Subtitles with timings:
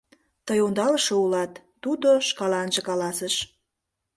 [0.45, 1.51] “Тый ондалыше улат!”—
[1.83, 3.35] тудо шкаланже каласыш.